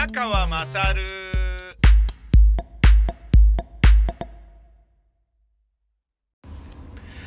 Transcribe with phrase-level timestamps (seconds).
[0.00, 1.02] 宮川まさる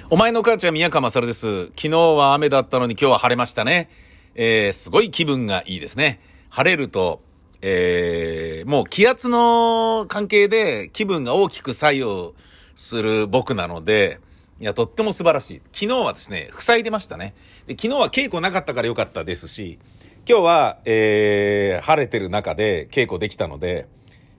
[0.10, 3.92] お前の母ちゃん宮川まさるです昨日は雨だったのに今日は晴れましたね
[4.34, 7.22] えー、すごい気分がいいですね晴れると
[7.62, 12.34] えー、もう気圧の関係で気分が大きく作用
[12.76, 14.20] する僕なので、
[14.60, 15.62] いや、とっても素晴らしい。
[15.74, 17.36] 昨日はですね、塞いでましたね。
[17.68, 19.80] で昨日は稽古なかったから良かったですし、
[20.26, 23.90] 今日は、えー、晴れてる中で稽古できたので、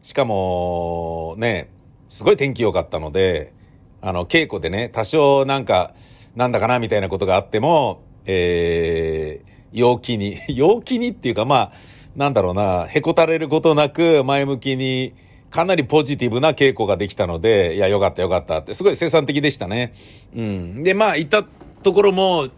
[0.03, 1.69] しかも、ね、
[2.09, 3.53] すごい天気良かったので、
[4.01, 5.93] あの、稽古でね、多少なんか、
[6.37, 11.73] なんだかなみたいなことがあっても、えー、陽気に、 陽気にっていうか、まあ、
[12.17, 15.13] なんだろうな、へこたれることなく前向きに、
[15.51, 19.93] かなりポジティブな稽古ができたので、いや、よかったよかったって、すごい生産的でしたね。
[20.35, 20.83] うん。
[20.83, 21.47] で、まあ、行った
[21.83, 22.49] ところも、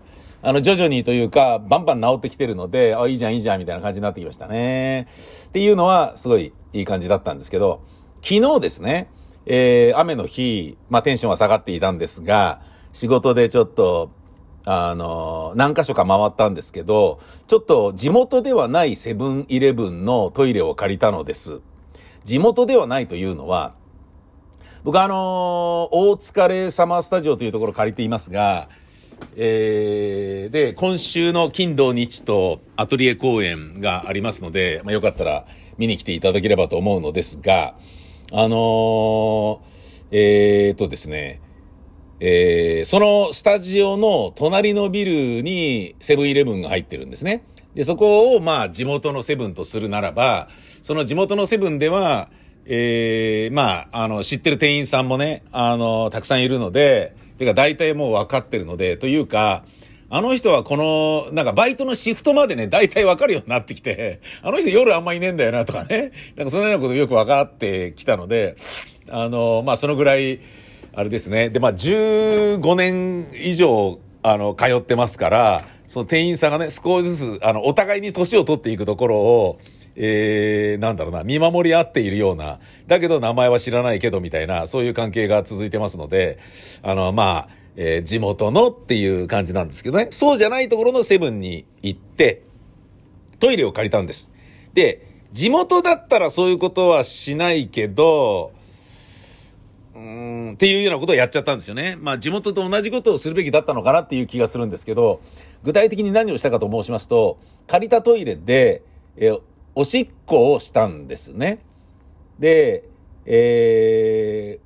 [0.47, 5.09] あの、徐々にというか、バンバン治ってきてるので、あ、いいじゃんいいじゃんみたいな感じになってきましたね。
[5.49, 7.83] っていうのは、すごいいい感じだったんですけど、
[8.23, 9.11] 昨日ですね、
[9.45, 12.61] えー、雨の日、まあ、テンションは下がっていたんですが、
[12.93, 14.13] 仕事でちょっと、
[14.65, 17.19] あの、何箇所か回ったんですけど、
[17.49, 21.61] ちょっと地元ではないセブンイレブンのトイレを借りたのです。
[22.23, 23.75] 地元ではないというのは、
[24.85, 28.69] 僕あの大塚レサマースタジオというところ借りていますが、
[29.37, 35.47] えー、で、今週の金土日とアトリエ公演がありますので、まあ、よかったら
[35.79, 37.77] 見に来ていただければと思うのですが、
[38.33, 39.59] あのー、
[40.13, 41.41] えーとですね、
[42.21, 47.45] えー、そのスタジオの隣のビルにセブンイレブンが入ってるんですね。
[47.75, 50.49] で、そこをまあ地元のセブンとするならば、
[50.81, 52.31] その地元のセブンでは、
[52.65, 59.65] えー、まあ、あの、知ってる店員さんもね、あの、たくさんいるので、てか大体もう分かってるので、というか、
[60.09, 68.57] あの人はこの、なんかバイトのシフトまでね、大体分かるようになってきて、あの人夜あんまいねえんだよなとかね、なんかそのようなことよく分かってきたので、
[69.09, 70.41] あの、まあそのぐらい、
[70.99, 71.51] あれですね。
[71.51, 79.61] で、まあ、15年以上、あの、通ってますから、その店員さんがね、少しずつ、あの、お互いに年を取っていくところを、
[79.97, 86.39] えー、なんだろうな、見守り合っているような、だけど名前は知らないけどみたいな、そういう関係が続いてますので、
[86.83, 92.43] あの、まあ、えー、地元のっていう感じなんですけどね、そうじゃないところのセブンに行って、
[93.39, 94.31] トイレを借りたんです。
[94.75, 98.53] で、地元だったらそういうことはしないけど、
[99.95, 101.97] うん、っていうようなことをやっちゃったんですよね。
[101.99, 105.21] まあ地元と同じことをするべきだったのかなっていう気がするんですけど、
[105.63, 108.83] 具体的に何をしたかと申しますと、借りたトイレで、
[109.17, 109.33] え
[109.79, 111.59] おしっこをしたんですね。
[112.39, 112.85] で、
[113.27, 114.59] え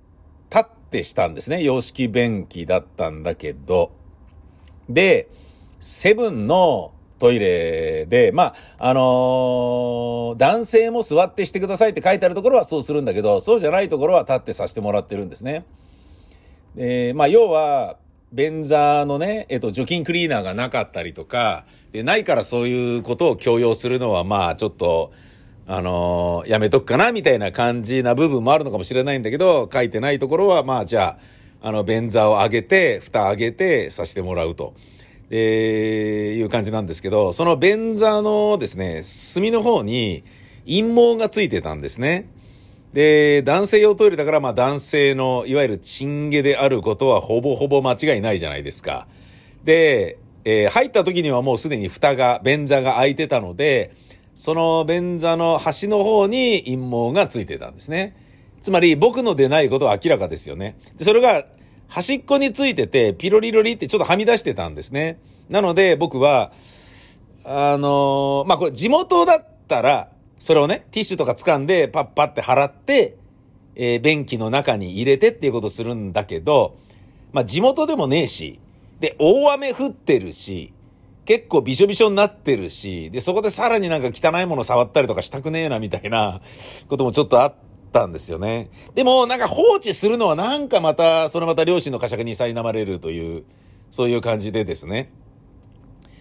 [0.48, 1.64] ー、立ってしたんですね。
[1.64, 3.90] 洋式便器だったんだけど。
[4.88, 5.28] で、
[5.80, 15.64] セブンのトイレで、まあ、あのー、男性も座ってしてくださいって書いてあるところはそうするんだけど、そうじゃないところは立ってさせてもらってるんですね。
[16.76, 17.96] えー、まあ、要は、
[18.32, 25.12] 便座のね、えっと、除菌クリーナーがなかったりとか、で、ないからそういうことを強要するのは、まあ、ちょっと、
[25.66, 31.18] あのー、やめとくかな、みたいな感じな部分もあるのかもしれないんだけど、書いてないところは、まあ、じゃ
[31.62, 34.74] あ、あの、便座を上げて、蓋上げて、させてもらうと。
[35.30, 40.24] えー、いう感じなんですけど、その便座のですね、隅の方に
[40.66, 42.28] 陰毛がついてたんですね。
[42.92, 49.06] で、男性用トイレだから、まあ男性の、いわゆるチンゲであることはほぼほぼ間違いないじゃないですか。
[49.64, 53.94] で、えー、入った時にはもうすでに蓋が、便座が開いてたので、
[54.34, 58.16] その便座の端の方に陰毛がついてたんですね。
[58.62, 60.78] つまり僕のでないことは明らかですよね。
[60.96, 61.44] で、それが
[61.88, 65.20] 端っこについてて、ピロリロリってちょっとはみ出してたんですね。
[65.48, 66.52] なので、僕は、
[67.44, 70.08] あのー、まあ、これ地元だったら、
[70.40, 73.16] それをね、ティッシュとか掴んで、パッパって払って、
[73.76, 76.76] えー、便器の中に入れてっていうことするんだけど、
[77.32, 78.58] まあ、地元でもねえし、
[78.98, 80.72] で、大雨降ってるし、
[81.24, 86.40] 結構びしょびしょになってるし、で、そこでさらになんか汚いもの触ったりとかしたくねえなみたいな
[86.88, 87.54] こともちょっとあっ、
[87.90, 88.70] たんですよね。
[88.94, 93.44] でも、なんか放置するのはなんかまた、そのまた両親の呵責に苛まれるという、
[93.90, 95.12] そういう感じでですね。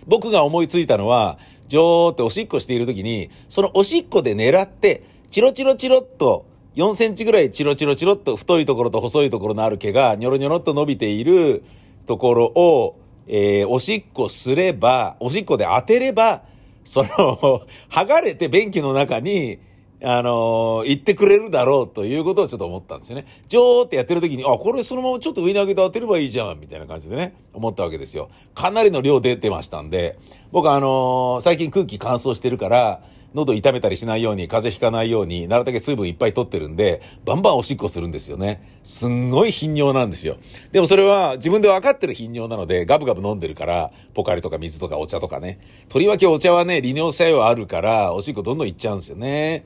[0.08, 1.38] 僕が思いついたのは、
[1.70, 6.46] ジョーっておしっこしている時に、そのおしっこで狙って、チロチロチロっと、
[6.76, 11.64] 4センチぐらいチロチロチロっと太いところと細いところのある毛がニョロニョロっと伸びている
[12.06, 16.44] ところを、えー、おしっこすれば、おしっこで当てれば、
[16.86, 17.62] その、
[17.92, 19.60] 剥がれて便器の中に
[20.02, 23.26] あのー、言ってくれるだろうということをちょっと思ったんですよね。
[23.50, 28.30] ジョーってやってる時に、あ、これそのままちょっと上に上げて当てればいいじゃん、みたいな感じでね、思ったわけですよ。
[28.56, 30.18] かなりの量出てましたんで、
[30.52, 33.02] 僕あのー、最近空気乾燥してるから、
[33.36, 38.80] 喉痛めたりしないように、風邪ひかないように、なるだけ水分いっぱい取ってるんで、バンバンおしっこするんですよね。
[38.84, 40.38] すんごい頻尿なんですよ。
[40.72, 45.60] でもそれは自分で分かってる頻尿なので、ガブガブ飲んでるから、ポカリとか水とかお茶とかね。
[45.90, 49.66] とりわけお茶はね、利尿作用あるから、おしっこどんどんいっちゃうんですよね。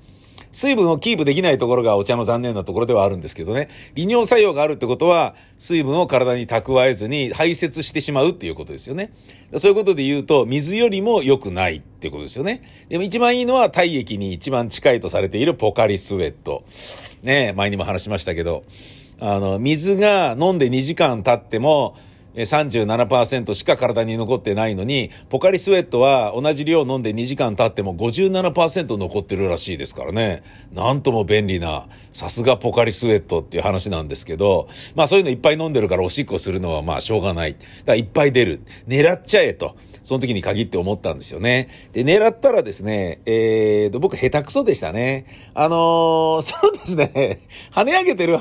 [0.51, 3.69] 水分をキープできないところがお茶の残念なところではあるんですけどね。
[3.95, 9.11] 利尿作用があるってことは、水分を体に蓄えずに排泄してしまうっていうことですよね。
[9.57, 12.63] そういうことで言うと、水よりも良くないってことですよね。
[12.89, 16.63] でも一番いいのは体液に一番近いとされているポカリスウェット。
[17.23, 18.63] ね前にも話しましたけど、
[19.19, 21.95] あの、水が飲んで2時間経っても、
[22.35, 30.43] 37%しか体に残ってないのに、ポカリスエットは同じ量飲んで2時間経っても57%残ってるらしいですからね。
[30.73, 37.53] なんとも便利な、さすがポカリスエットっていう話なんですけど、まあそういうのいっぱい飲んでるからおしっこするのはまあしょうがない。
[37.53, 38.61] だからいっぱい出る。
[38.87, 39.75] 狙っちゃえと。
[40.03, 41.69] その時に限って思ったんですよね。
[41.93, 45.25] で、狙ったらですね、えーと、僕下手くそでしたね。
[45.53, 47.41] あのー、そうですね、
[47.71, 48.37] 跳ね上げてる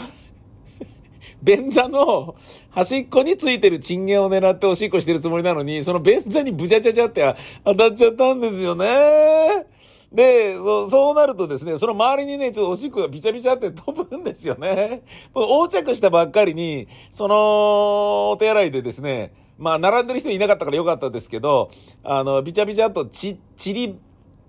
[1.42, 2.36] 便座の
[2.74, 9.66] 端っこについてるチンゲンを狙っておしっこしてるつもりなのに、その便座にブチャチャチャって当たっちゃったんですよね。
[10.10, 15.02] で、そそうなるとですね、その周りにね、ちょっとおしっこがビチャビチャって飛ぶんですよね。
[15.34, 21.70] 横着したばっかりに、その、お手洗いでですね、まあ、並んでる人いなかったからよかったですけど、
[22.02, 23.98] あの、ビチャビチャっとち、ちり、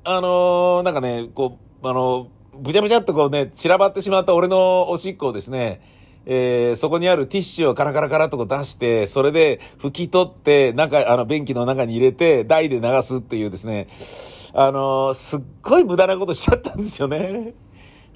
[0.03, 5.81] あのー、なんかね、こう、あの、ブチャブチャっとこうね、散らばってしまった俺のおしっこをですね、
[6.25, 13.87] えー、そこにあるティッシュをカラカラカラとこ出して、それで拭き取って、中、あの、便器の中に入れて、台で流すっていうですね、
[14.53, 17.53] あのー、すっごい無駄なことしちゃったんですよね。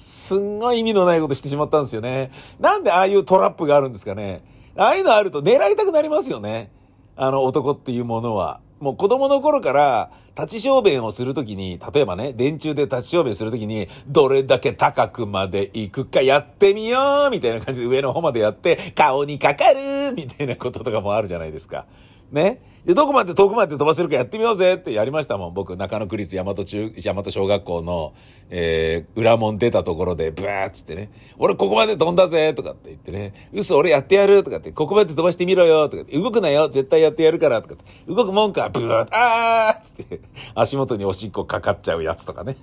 [0.00, 2.30] すんごい意味のないことしてしまったんですよね。
[2.60, 4.42] なんでああいうトラップがあるんですかね。
[4.76, 6.70] ああいうのあると狙いたくなりますよね。
[7.16, 8.60] あの男っていうものは。
[8.80, 21.86] もう子供の頃から、立ち小便をするときに、例えばね、電柱で立ち小便するときに、どれだけ高くまで行くかやってみようみたいな感じで上の方までやって、顔にかかるみたいなこととかもあるじゃないですか。
[22.30, 22.62] ね。
[22.88, 25.54] で、どこまで遠くまで飛ばせるかやってみようぜってやりましたもん。
[25.54, 28.14] 僕、中野区立大和中、大和小学校の、
[28.48, 40.20] えー、裏門出たところで、ブーっつってね、俺ここまで飛んだぜとかって言ってね、嘘俺やってやるとかって、ここまで飛ばしてみろよとかって、動くなよ絶対やってやるからとかって、動くもんかブワーあーって、
[40.54, 42.56] 足元におしっこかかっちゃうやつとかね。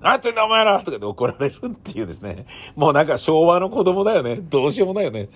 [0.00, 2.46] 何やってんだお前らとかで怒られるっていうですね。
[2.74, 4.36] もうなんか昭和の子供だよね。
[4.36, 5.28] どうしようもないよね。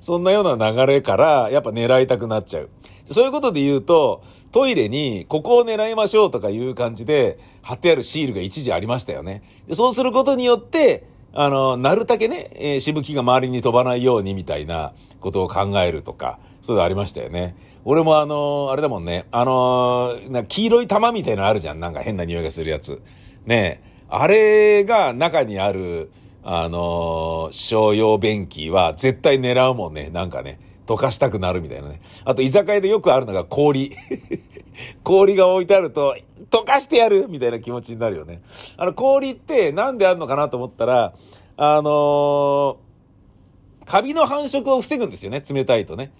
[0.00, 2.70] そんなような流れから、やっぱ狙いたくなっちゃう。
[3.10, 9.42] そういうことで言うと、トイレにここを狙いましょうとかいう感じで貼ってあるシールが一時ありましたよね。
[9.66, 17.56] でそうすることによって、あの、なるだけね、えー、しぶきが周りに飛ばないようにみたいなことを考えるとか、そういうのありましたよね。
[17.84, 21.80] 俺もあのー、あれだもんね、あのー、な黄色い玉みたいなのあるじゃん。
[21.80, 23.02] なんか変な匂いがするやつ。
[23.46, 26.10] ねあれが中にある、
[26.42, 30.10] あのー、商用便器は絶対狙うもんね。
[30.10, 30.60] なんかね。
[30.86, 32.00] 溶かしたくなるみたいなね。
[32.24, 33.96] あと、居酒屋でよくあるのが氷。
[35.02, 36.16] 氷が置いてあると、
[36.50, 38.42] 溶かしてやるみたいな気持ちになるよね。
[38.76, 41.14] あの、氷ってなんであるのかなと思ったら、
[41.56, 46.12] あのー、カビの繁殖を防ぐんですよね、冷たいとね。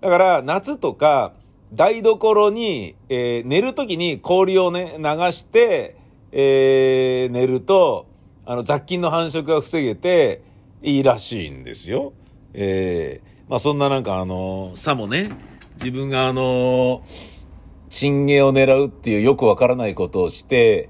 [0.00, 1.32] だから、夏とか、
[1.72, 5.96] 台所に、えー、寝るときに氷をね、流して、
[6.32, 8.06] えー、寝ると、
[8.44, 10.42] あの、雑菌の繁殖が防げて、
[10.82, 12.12] いいらしいんですよ。
[12.54, 15.30] えー、まあそんななんかあの、さもね、
[15.74, 17.04] 自分があの、
[17.88, 20.88] チンゲを狙うっていうよくわからないことをして、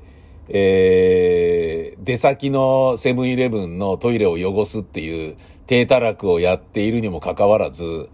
[0.49, 8.09] えー、出先のセブンイレブンのトイレを汚すっていう低たらくをやっているにもかかわらず、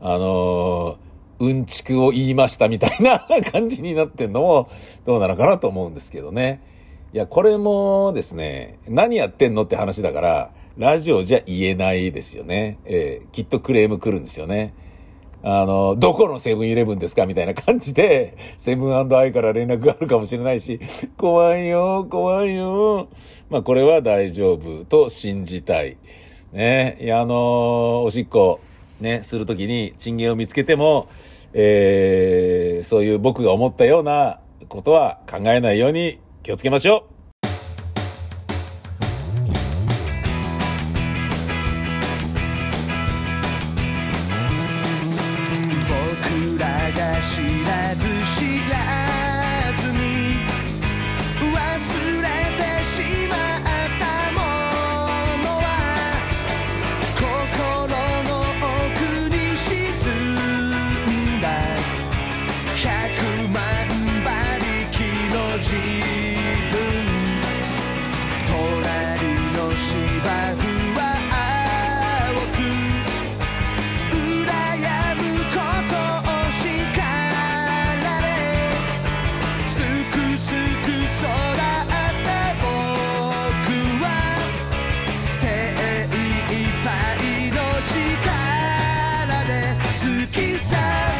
[0.00, 0.98] あの
[1.44, 4.70] うんちくを言いましたみたいな感じになってんのも
[5.04, 6.60] どうなのかなと思うんですけどね。
[7.12, 12.78] いや、これもですね、何やってんのって話だから、ラジオじゃ言えないですよね。
[12.84, 14.74] えー、きっとクレーム来るんですよね。
[15.46, 20.80] あの、どこのセブンイレブンですかみたいな感じで、セブンアイから連絡があるかもしれないし、
[21.18, 23.08] 怖いよ、怖いよ。
[23.50, 25.98] まあ、これは大丈夫と信じたい。
[26.52, 26.96] ね。
[26.98, 28.60] いや、あのおしっこ、
[29.00, 31.08] ね、するときに、チンゲを見つけても、
[31.54, 37.13] えー、そういう僕が思ったようなことは考えないように気をつけましょう。
[90.34, 91.14] 好きさ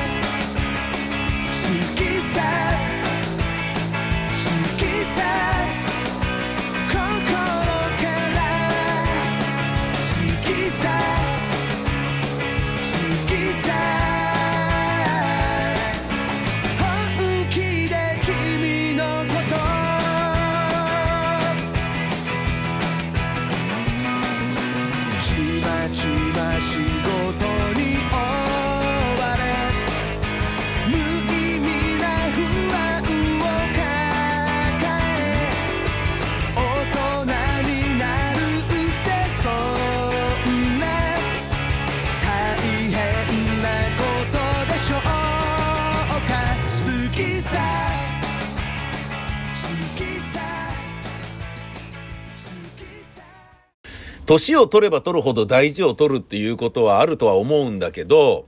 [54.27, 58.47] 年を取れば取るほど大事を取るっていうことはあるとは思うんだけど、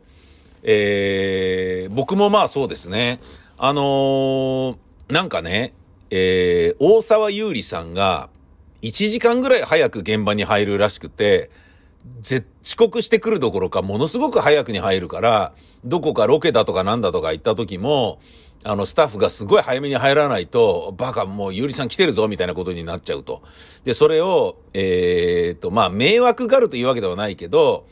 [0.62, 3.20] えー、僕もまあそうですね。
[3.58, 4.76] あのー
[5.08, 5.72] なんかね、
[6.10, 8.28] えー、大沢優里さんが
[8.82, 11.50] 1時間ぐらい早く現場に入るらしくて、
[12.24, 12.42] 遅
[12.76, 15.52] 刻してくるどころかものすごく早くに入るから、
[15.84, 18.18] どこかロケだとかなんだとか行った時も、
[18.68, 23.42] あの、スタッフがすごい早めに入らないと、バカ、もう、ゆうりさん来てるぞ、みたいなことになっちゃうと。
[23.84, 27.86] で、それを、えーっと、まあ、迷惑があるというわけではないけど、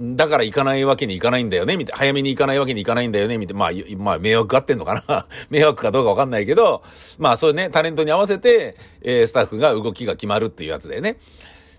[0.00, 1.98] だから行かないわけにいかないんだよね、みたいな。
[1.98, 3.60] 早めに行かないわけにいかないんだよね、みたいな。
[3.60, 5.26] まあ、まあ、迷惑があってんのかな？
[5.48, 6.82] 迷惑かどうかわかんないけど、
[7.18, 11.18] まあ、そういうね、タレントに合わせて、えースタッフが動きが決まるっていうやつだよね。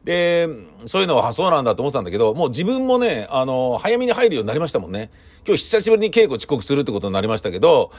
[0.05, 0.47] で、
[0.85, 5.11] そういうのは、そうなんだと思ってたんだけど、もう自分もね、あの、早めに入るようになりましたもんね。
[5.47, 7.91] 今日久しぶりに稽古遅刻するってことになりましたけど、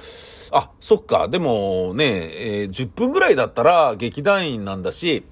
[0.53, 5.25] あ、そっか、でもね、えー10分ぐらいだったら劇団員なんだし、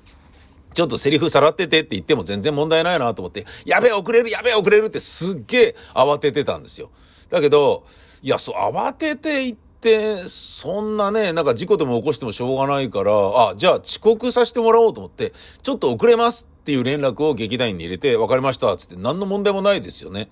[0.75, 6.91] ちょっとセリフさらっててって言っても全然問題ないなと思って、やべえ遅れるやべえ遅れるってすっげえ慌ててたんですよ。
[7.31, 7.87] だけど、
[8.23, 20.31] いや、そう、慌てて行って、そんなね、なんか事故でも起こしてもしょうがないから、あ、じゃあ遅刻させてもらおうと思って、ちょっと遅れますっていう連絡を劇団員に入れて、わかりました、つって何の問題もないですよね。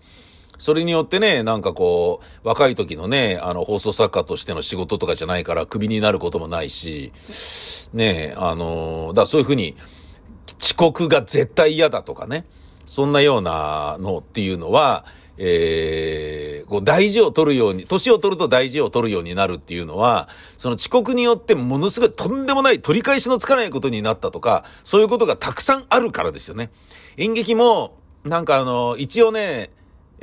[0.59, 7.12] それによってね、なんかこう、若い時のね、あの、放送作家としての仕事とかじゃないから、クビになることもないし、
[7.93, 9.77] ね、あの、だそういうふうに、
[10.59, 12.47] 遅刻が絶対嫌だとかね、
[12.87, 15.05] そんなようなのっていうのは、
[15.39, 26.71] えー、こう大事を取るように、年を取ると大事を取るようになるっていうのは、その遅刻によってものすごいとんでもない取り返しのつかないことになったとか、そういうことがたくさんあるからですよね。
[27.17, 29.71] 演劇も、なんかあの、一応ね、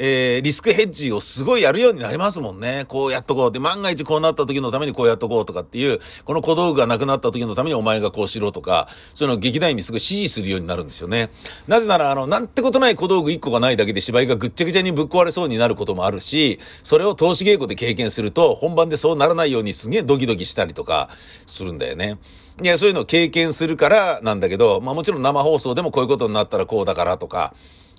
[0.02, 2.86] えー、リスクヘッジをすごいやるようになりますもんね。
[2.88, 3.52] こうやっとこう。
[3.52, 11.32] で、万が一こうなった時のためにこうやっとこうとかっていう、この小道具がなくなった時のためにお前がこうしろとか、そういうのを劇団員にすごい指示するようになるんですよね。
[11.68, 21.10] なぜなら、あの、なんてことない小道具1個がないだけで芝居がぐっちゃぐちゃにぶっ壊れそうになることもあるし、それを投資稽古で経験すると、本番でそうならないようにすげえドキドキしたりとか
[21.46, 22.18] するんだよね。
[22.64, 27.54] いや、そういうのを経験するからなんだけど、まあもちろん生放送でもこういうことになったらこうだからとか、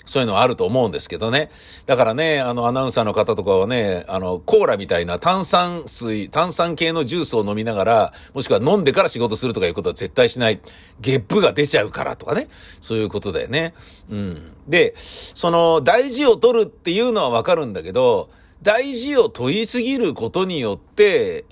[0.07, 1.51] そういうのはあると思うんですけどね。
[1.87, 10.61] だからね、あの、アナウンサーの方とかはね、あの、コーラみたいな炭酸水、炭酸系のジュースを飲みながら、もしくは飲んでから仕事するとかいうことは絶対しない。
[11.01, 12.49] ゲップが出ちゃうからとかね。
[12.81, 13.75] そういうことだよね。
[14.11, 14.53] うん。
[14.69, 14.95] で、
[15.35, 18.31] その、大事を取るっていうのはわかるんだけど、
[18.63, 21.45] 大事を取りすぎることによって、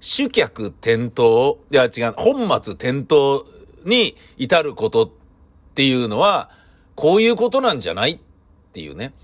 [0.00, 3.44] 主客転倒、いや違う、本末転倒
[3.84, 5.10] に至ることっ
[5.74, 6.50] ていうのは、
[6.98, 8.14] こういうことなんじゃない？
[8.14, 8.18] っ
[8.72, 9.14] ていうね。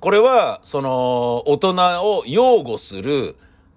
[0.00, 3.36] これは、その、大人を擁護する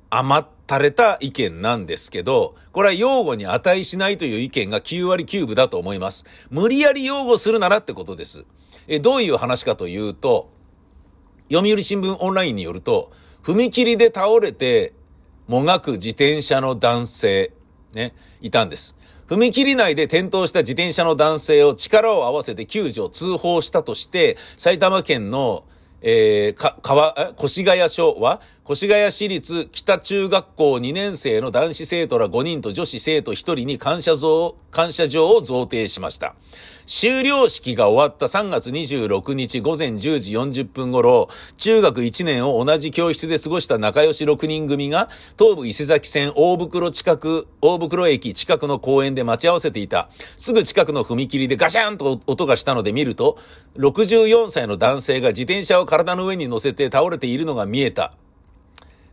[0.09, 6.25] 甘ったれた意見なんですけど、これは擁護に値しないという意見が9割9分だと思います。
[6.49, 8.43] 無理やり擁護するならってことです。
[8.87, 10.49] え、どういう話かというと、
[11.51, 13.11] 読売新聞オンラインによると、
[13.43, 14.93] 踏切で倒れて、
[15.45, 17.51] もがく自転車の男性、
[17.93, 18.97] ね、いたんです。
[19.27, 25.63] 踏切内で転倒した自転車の男性を力を合わせて救助を、通報したとして、埼玉県の、
[26.01, 36.33] えー、か、川、え越谷署は、越谷市立北中学校2年生の男子生徒ら5人と女子生徒1人に感謝像、感謝状を贈呈しました。
[36.87, 41.27] 終了式が終わった3月26日午前10時40分頃、
[41.57, 50.09] 中学1年を同じ教室で過ごした仲良し6人組が、東武伊勢崎線大袋近く、大袋駅近くの公園で待ち合わせていた。
[50.37, 53.37] すぐ近くの踏切でガシャンと音がしたので見ると、
[53.75, 58.13] 64歳の男性が自転車を体の上に乗せて倒れているのが見えた。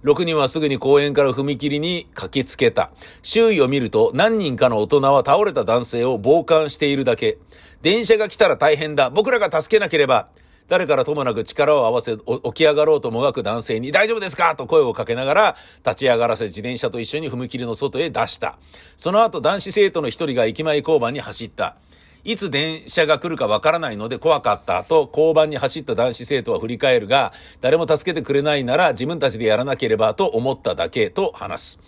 [0.04, 2.90] 6人はすぐに公園から踏切に駆けつけた。
[3.23, 7.38] 周囲を見ると何人かの大人は倒れた男性を傍観しているだけ。
[7.83, 9.11] 電車が来たら大変だ。
[9.11, 10.28] 僕らが助けなければ。
[10.69, 12.23] 誰からともなく力を合わせ、起
[12.54, 14.54] き上がろうともがく男性に大丈夫ですか？
[14.54, 18.57] と声をかけながら立ち上がらせ自転車と一緒に踏切の外へ出した。
[18.97, 21.76] その後男子生徒の一人が駅前交番に走った。
[22.23, 31.79] いつ電車が来るかわからないので怖かったと交番に走った男子生徒は振り返るが、誰も助けてくれないなら自分たちでやらなければと思っただけと話す。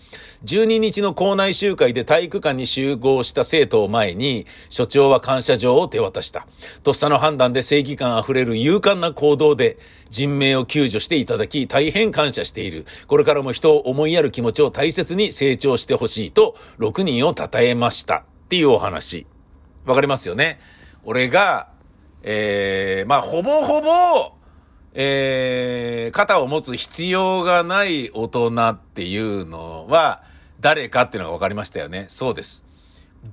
[0.45, 6.47] 12日の校内集会で体育館に集合した生徒を前に、所長は感謝状を手渡した。
[6.83, 9.79] とっさの判断で正義感あふれる勇敢な行動で
[10.11, 12.87] 人命を救助していただき大変感謝している。
[13.07, 18.25] これからも人を思いやる気持ちを大切に成長してほしいと6人を称えました。
[18.47, 19.27] っていうお話。
[19.85, 20.61] わかりますよね。
[21.05, 21.69] 俺が、
[22.23, 24.33] えー、まあ、ほぼほぼ、
[24.95, 30.23] えー、肩を持つ必要がない大人っていうのは、
[30.61, 32.07] 誰かっていうのが分かりましたよね。
[32.09, 32.65] そうです。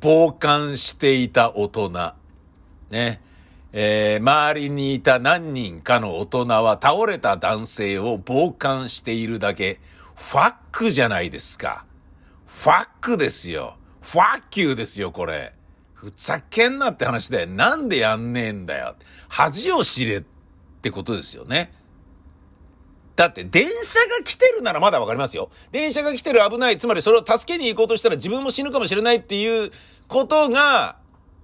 [0.01, 2.13] 傍観していた大人。
[2.89, 3.21] ね。
[3.71, 9.79] えー、周りにいた何人かの大人は倒れた男性を傍観しているだけ。
[10.15, 11.85] ファックじゃないですか。
[12.47, 13.77] ファックですよ。
[14.01, 15.53] ファッキューですよ、これ。
[15.99, 17.47] ふざけんなって話だよ。
[17.47, 18.95] なんでやんねえんだよ。
[19.27, 20.23] 恥を知れっ
[20.81, 21.73] てことですよね。
[23.17, 25.49] だって電車が来てるならまだわかりますよ。
[25.73, 26.77] 電車が来てる危ない。
[26.77, 29.73] つまりそれを助けに行こうとしたら自分も死ぬかもしれないっていう
[30.07, 30.95] ことが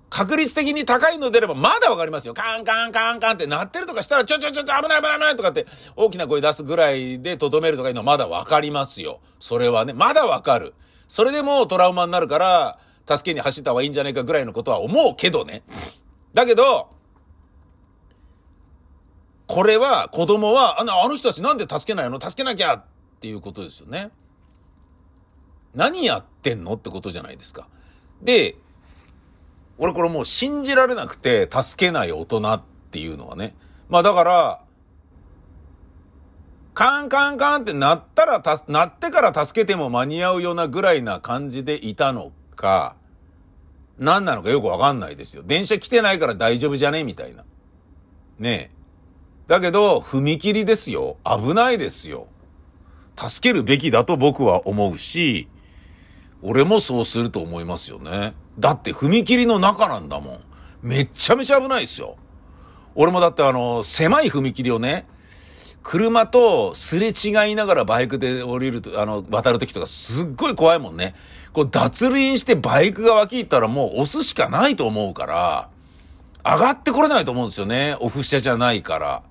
[0.09, 2.33] 確率的に高いのであればまだわかりますよ。
[2.33, 9.19] カンカンカンカンって鳴ってるとかしたらちょちょちょちょ危ない危ない危ないとかって大きな声出すぐらいでとどめるとかいうのはまだわかりますよ。
[9.41, 10.75] それはね、まだわかる。
[11.09, 15.63] それでもトラウマになるから助けに走った方がいいんじゃないかぐらいのことは思うけどね。
[16.33, 16.89] だけど、
[19.47, 22.19] これは子供は、あの、人たちなんで助けないの？
[22.19, 22.83] 助けなきゃっ
[23.19, 24.09] ていうことですよね。
[25.75, 27.67] 何やってんのってことじゃないですか。
[28.21, 28.55] で、
[29.77, 33.55] 俺これもう信じられなくて助けない大人っていうのはね。
[33.87, 34.61] まあだから、
[36.73, 42.95] カンカンカンってなったらた、なってから助けても間に合うようなぐらいな感じでいたのか、
[43.97, 45.43] 何なのかよくわかんないですよ。
[45.45, 47.03] 電車来てないから大丈夫じゃね？
[47.03, 47.45] みたいな。
[48.39, 48.75] ねえ。
[49.47, 51.17] だけど、踏切ですよ。
[51.23, 52.27] 危ないですよ。
[53.17, 55.47] 助けるべきだと僕は思うし、
[56.41, 58.33] 俺もそうすると思いますよね。
[58.59, 60.39] だって踏切の中なんだもん。
[60.81, 62.17] めっちゃめちゃ危ないですよ。
[62.95, 65.07] 俺もだってあの、狭い踏切をね、
[65.83, 71.15] 車とすれ違いながらバイクで降りると、あの、渡るときとかすっごい怖いもんね。
[71.55, 75.69] こう脱輪してバイクが脇行ったらもう押すしかないと思うから、
[76.43, 77.95] 上がってこれないと思うんですよね。
[78.01, 79.23] オフ車じゃないから。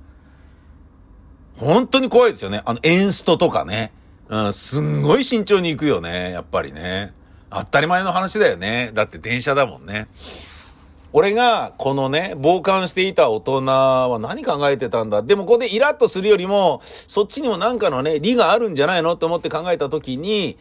[1.58, 2.62] 本当に怖いですよね。
[2.64, 3.92] あの、エンストとかね。
[4.28, 6.32] うん、すんごい慎重に行くよね。
[6.32, 7.12] やっぱりね。
[7.50, 8.90] 当たり前の話だよね。
[8.94, 10.08] だって電車だもんね。
[11.12, 15.22] 俺が、このね、傍観していた大人は何考えてたんだ？
[15.22, 19.14] でも、ここでイラッとするよりも、そっちにもなんかのね、理があるんじゃないの？
[19.14, 20.58] って思って考えたときに、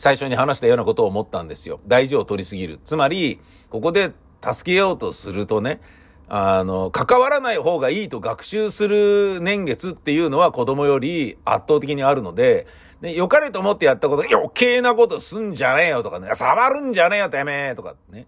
[0.00, 1.78] 最初に話したようなことを思ったんですよ。
[1.86, 2.80] 大事を取りすぎる。
[2.86, 5.78] つまり、ここで助けようとするとね、
[6.26, 12.66] あの、関わらない方がいいと学習する年月っていうのは子供より圧倒的にあるので、
[13.02, 18.26] で、良かれと思ってやったこと、余計なことすんじゃねえよとかね、触るんじゃねえよてめえとかね。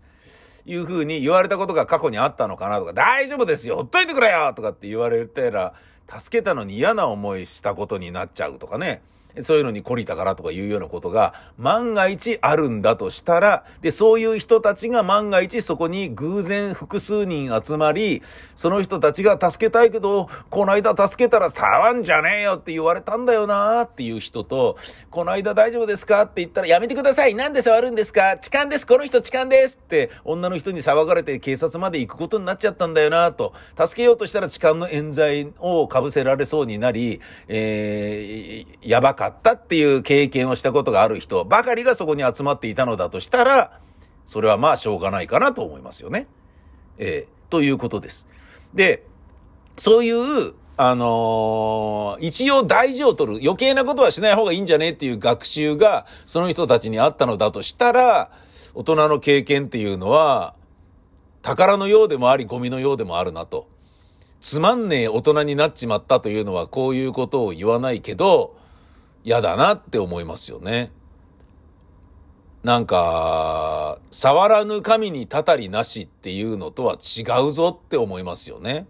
[0.67, 5.73] いう風に言われたことが過去にあったのかなとか、大丈夫ですよほっといてくれよとかって言われたら、
[6.21, 9.01] 助けたのに嫌な思いしたことになっちゃうとかね。
[9.41, 18.23] そういうのに懲りたからとかいうようなことが万が一あるんだとしたら、で、そういう人たちが万が一そこに偶然複数人集まり、
[18.57, 24.77] その人たちが助けたいけど、この間助けたら触んじゃねえよって言われたんだよなーっていう人と、
[25.11, 27.35] この間大丈夫ですかって言ったらやめてください。
[27.35, 28.39] なんで触るんですか？
[28.39, 28.87] 痴漢です。
[28.87, 43.81] この人痴漢ですって女の人に騒がれて警察まで行くことになっちゃったんだよなと、助けようとしたら痴漢の冤罪を被せられそうになり、えー、やばかったっていう経験をしたことがある人ばかりがそこに集まっていたのだとしたら、
[44.27, 46.27] それはまあしょうがないかなと思いますよね。
[46.99, 48.27] えー、ということです。
[48.75, 49.05] で、
[49.77, 58.31] そういう、あのー一応大事を取る、余計なことはしない方がいいんじゃねっていう学習が、その人たちにあったのだとしたら、
[58.75, 60.55] 大人の経験っていうのは、
[61.43, 63.67] 宝のようでもあり、ゴミのようでもあるなと。
[64.41, 68.57] つまんねえ大人になっちまったというのは、こういうことを言わないけど、
[69.25, 70.93] 嫌だなって思いますよね。
[72.63, 78.87] なんか、触らぬ神にたたりなしっていうのとは違うぞって思いますよね。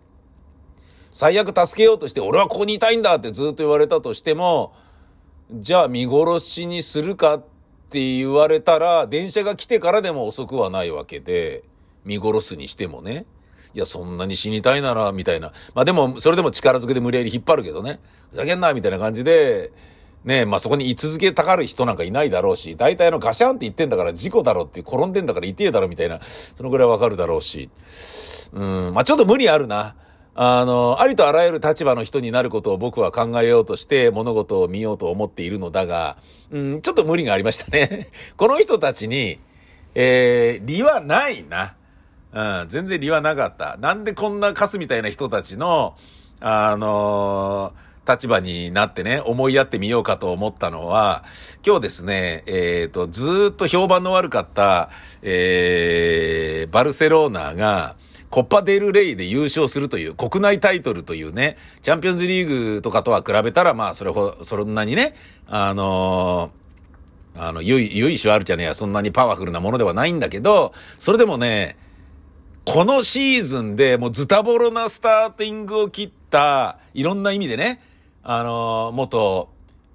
[1.11, 4.75] 最悪助けようとして、俺はここにいたいんだってずっと言われたとしても、
[5.51, 7.45] じゃあ見殺しにするかっ
[7.90, 11.64] て言われたら、電車が来てからでも遅くはないわけで、
[12.05, 13.27] 見殺すにしてもね。
[13.75, 15.53] いや、そんなに死にたいなら、みたいな。
[15.75, 18.01] まあでも、それでも力ずくで無理やり引っ張るけどね。
[18.31, 19.73] ふざけんな、みたいな感じで、
[20.25, 26.21] ねまあそこに居続けたがる人なんかいないだろうし、大体あのガシャンって言ってんだから事故だろって転んでんだから痛えだろみたいな、
[26.57, 27.71] そのぐらいわかるだろうし。
[28.53, 29.97] うん、まあちょっと無理あるな。
[30.35, 36.17] あの、ありとあらゆる立場の人になることを僕は考えようとして物事を見ようと思っているのだが、
[36.51, 38.11] うん、ちょっと無理がありましたね。
[38.37, 39.41] この人たちに、
[39.95, 41.77] えー、理はないな。
[42.33, 43.77] うん、全然理はなかった。
[43.79, 45.97] なんでこんなカスみたいな人たちの、
[46.41, 51.25] あのー立場になってね、思いやってみようかと思ったのは、
[51.65, 54.91] 今日ですね、えっ、と、ずっと評判の悪かった、
[55.23, 57.97] えー、バルセロナが、
[58.31, 65.15] コッパデルレイで優勝するという国内タイトルというね、チャンピオンズリーグとかとは比べたら、まあ、それほ、そんなにね、
[65.47, 66.62] あのー
[67.35, 71.77] あの、由い、由緒あるじゃねえや、そんなにパワフルなものではないんだけど、それでもね、
[72.65, 77.81] このシーズンでもうズタボロなスターティングを切った、いろんな意味でね、
[78.25, 79.49] あの元、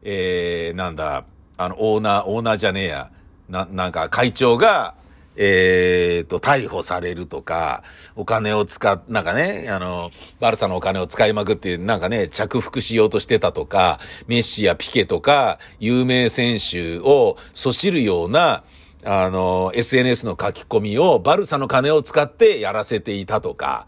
[0.03, 1.23] えー、なんだ、
[1.55, 3.11] あの、オーナー、オーナーじゃねえや、
[3.47, 4.95] な、なんか会長が、
[5.37, 7.83] えーと、逮捕されるとか、
[8.17, 10.11] お金を使っ、なんかね、あの、
[10.41, 18.63] バルサのお金を使いまくって、なんかね、着服しようとしてたとか、メッシやピケとか、有名選手をそしるような、
[19.05, 23.87] あの、SNS の書き込みをバルサの金を使ってやらせていたとか、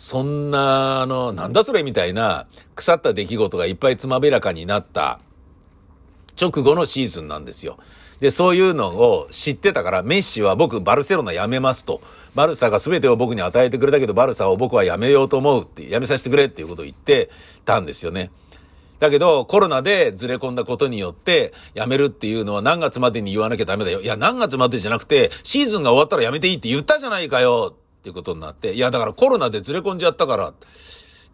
[0.00, 5.18] そんな、あの、なんだそれみたいな腐った出来事がいっぱいつまべらかになった
[6.40, 7.78] 直後のシーズンなんですよ。
[8.20, 12.00] で、そういうのを知ってたから、メッシは僕バルセロナ辞めますと。
[12.36, 17.28] バルサが全てを僕に与えてくれたけど、バルサを僕は辞めようと思うって、辞めさせてくれっていうことを言って
[17.64, 18.30] たんですよね。
[19.00, 24.00] だけど、コロナでずれ込んだことによって、辞めるっていうのは何月までに言わなきゃダメだよ。
[24.00, 30.52] いや、何月までじゃなくて、シーズンが終わったら辞めていいって言ったじゃないかよっていうことになって、いや、だからコロナでずれ込んじゃったから、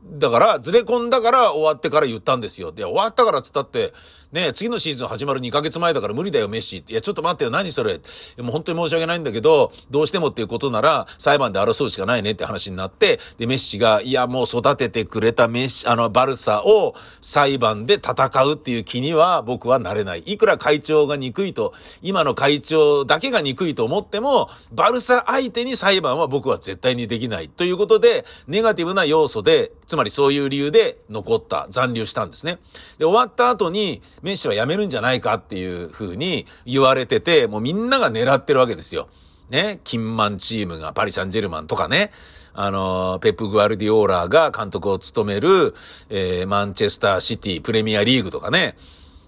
[0.06, 2.72] だから、ずれ込んだから終わってから言ったんですよ。
[2.72, 3.94] で、終わったからっつったって、
[4.32, 6.84] ね、次のシーズン始まる2ヶ月前だから無理だよ、メッシ。
[6.88, 8.00] いや、ちょっと待ってよ、何それ。
[8.38, 20.20] もう本当に申し訳ないんだけど、どうしてもっていうことなら、裁判で争うしかないねって話になって、で、メッシが、いや、もう育ててくれたメッシ、あの、バルサを裁判で戦うっていう気には僕はなれない。
[20.26, 27.48] いくら会長が憎いと、今の会長だけが憎いと思っても、バルサ相手に裁判は僕は絶対にできない。
[27.48, 32.58] ということで、ネガティブな要素で、つまりそういう理由で残った、残留したんですね。
[32.98, 39.08] で、終わった後に、メッシは辞めるんじゃないかっていう風に言われてて、もうみんなが狙ってるわけですよ。
[39.50, 42.10] ね、キンマンチームがパリ・サンジェルマンとかね、
[42.54, 45.76] あの、ペップ・グアルディオーラーが監督を務める、
[46.08, 48.76] えーマンチェスター・シティ、プレミアリーグとかね。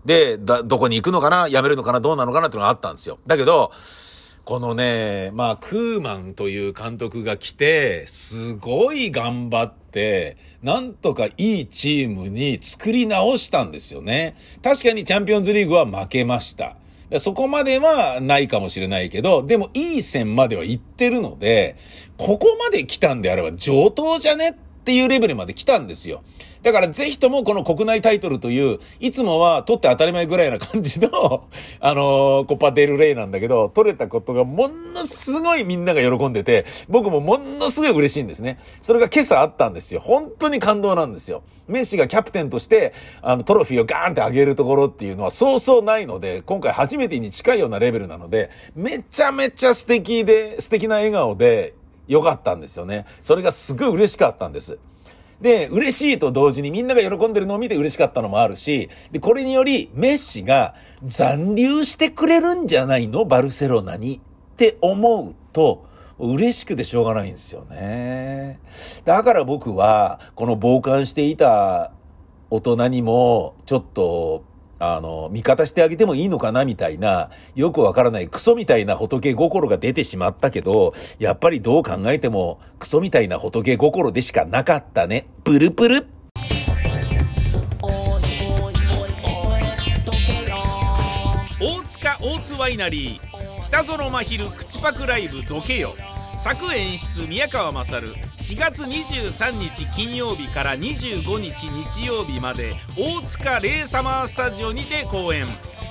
[0.05, 3.21] で、どこに行くのかな辞めるのかなどうなのかなっていうのがあったんですよ。
[3.29, 3.71] だけど、
[4.47, 14.37] このね、まあ、クーマンという監督が来て、すごい頑張って、なんとかいいチームに作り直したんですよね。
[14.63, 16.77] 確かにチャンピオンズリーグは負けました。
[17.19, 21.75] そこまではないかもしれないけど、でもいい線までは行ってるので、
[22.17, 24.55] ここまで来たんであれば上等じゃねっ
[24.85, 26.23] ていうレベルまで来たんですよ。
[26.67, 31.45] だからぜひともこの国内タイトルという、いつもは取って当たり前ぐらいな感じの、
[31.79, 38.59] あのーコパデルレイなんだけど、取れたことがものすごいみんなが喜んでて、僕もものすごい嬉しいんですね。
[38.83, 40.01] それが今朝あったんですよ。
[40.01, 41.45] 本当に感動なんですよ。
[41.69, 51.75] メッシがキャプテンとして、あの、トロフィーをガーンって上げるところっていうのはそうそうないので、今回初めてに近いようなレベルなので、めちゃめちゃ素敵で、素敵な笑顔で、
[52.09, 53.07] 良かったんですよね。
[53.23, 54.79] それがすごい嬉しかったんです。
[55.41, 63.25] で、嬉しいと同時にみんなが喜んでるのを見て嬉しかったのもあるし、で、これによりメッシが残留してくれるんじゃないの？
[63.27, 65.85] バルセロナにって思うと、
[66.19, 68.59] 嬉しくてしょうがないんですよね。
[69.05, 71.93] だから僕は、この傍観していた
[72.49, 74.45] 大人にも、ちょっと、
[74.79, 85.27] あの、味方してあげてもいいのかなみたいな、よくわからないクソみたいな仏心が出てしまったけど、やっぱりどう考えてもクソみたいな仏心でしかなかったね。
[85.45, 86.07] プルプル。
[91.59, 93.37] 大塚大津ワイナリー。
[93.63, 95.97] 北園真昼口パクライブどけよ
[96.37, 98.15] 作演出宮川勝。
[98.39, 105.47] 4月23日金曜日から25日日曜日まで大塚レイサマースタジオにて公演。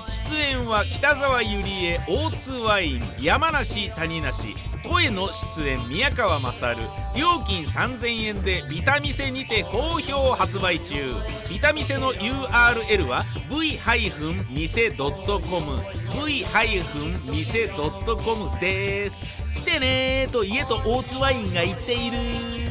[0.08, 4.55] 出演は北沢ゆりえ大津ワイン山梨谷梨。
[4.88, 6.80] 声の出演宮川勝
[7.15, 10.95] 料金3000円でビタミセにて好評発売中。
[11.50, 14.95] ビタミセの URL は v-mise.com
[17.34, 19.26] v-mise.com です。
[19.56, 22.64] 来てねーと家と大津ワインが言っている。